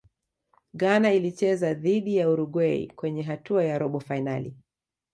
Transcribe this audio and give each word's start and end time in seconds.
ghana 0.73 1.13
ilicheza 1.13 1.73
dhidi 1.73 2.17
ya 2.17 2.29
uruguay 2.29 2.87
kwenye 2.87 3.21
hatua 3.23 3.63
ya 3.63 3.77
robo 3.77 3.99
fainali 3.99 4.57